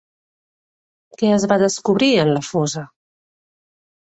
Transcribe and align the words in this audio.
Què 1.19 1.29
es 1.35 1.45
va 1.53 1.59
descobrir 1.65 2.09
en 2.25 2.33
la 2.33 2.45
fosa? 2.49 2.87